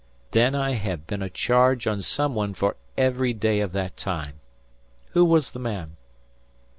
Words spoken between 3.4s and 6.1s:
of that time. Who was the man?"